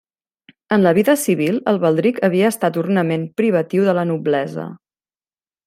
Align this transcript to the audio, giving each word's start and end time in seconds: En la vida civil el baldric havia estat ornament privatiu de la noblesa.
En 0.77 0.85
la 0.85 0.93
vida 0.97 1.13
civil 1.23 1.59
el 1.73 1.77
baldric 1.83 2.17
havia 2.29 2.49
estat 2.55 2.81
ornament 2.85 3.29
privatiu 3.43 3.87
de 3.91 3.97
la 4.01 4.07
noblesa. 4.15 4.67